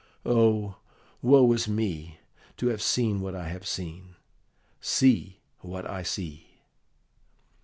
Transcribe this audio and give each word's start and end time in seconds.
Oh, 0.25 0.77
woe 1.21 1.51
is 1.53 1.67
me, 1.67 2.17
to 2.57 2.69
have 2.69 2.81
seen 2.81 3.21
what 3.21 3.35
I 3.35 3.49
have 3.49 3.67
seen, 3.67 4.15
see 4.79 5.41
what 5.59 5.87
I 5.87 6.01
see!" 6.01 6.57